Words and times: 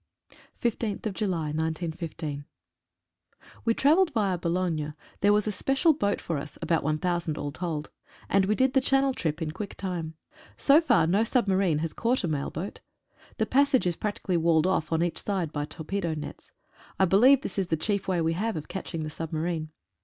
(The 0.61 0.69
writer 0.69 0.87
had 0.89 0.99
been 1.03 1.13
spending 1.13 1.59
part 1.59 1.79
of 1.79 1.79
his 1.79 1.91
leave 1.91 2.01
in 2.01 2.09
Dublin.) 2.17 2.45
E 3.69 3.73
travelled 3.75 4.09
via 4.15 4.35
Boulogne. 4.35 4.95
There 5.19 5.31
was 5.31 5.45
a 5.45 5.51
special 5.51 5.93
boat 5.93 6.19
for 6.19 6.39
us 6.39 6.57
(about 6.59 6.81
1,000 6.83 7.37
all 7.37 7.51
told), 7.51 7.91
and 8.27 8.45
we 8.45 8.55
did 8.55 8.73
the 8.73 8.81
channel 8.81 9.13
trip 9.13 9.43
in 9.43 9.51
quick 9.51 9.75
time. 9.77 10.15
So 10.57 10.81
far 10.81 11.05
no 11.05 11.23
submarine 11.23 11.77
has 11.85 11.93
caught 11.93 12.23
a 12.23 12.27
mail 12.27 12.49
boat. 12.49 12.79
The 13.37 13.45
passage 13.45 13.85
is 13.85 13.95
practically 13.95 14.37
walled 14.37 14.65
off 14.65 14.91
on 14.91 15.03
each 15.03 15.21
side 15.23 15.53
by 15.53 15.65
torpedo 15.65 16.15
nets. 16.15 16.51
I 16.97 17.05
believe 17.05 17.41
this 17.41 17.59
is 17.59 17.67
the 17.67 17.77
chief 17.77 18.07
way 18.07 18.21
we 18.21 18.33
have 18.33 18.55
of 18.55 18.67
catching 18.67 19.03
the 19.03 19.11
submarine. 19.11 19.69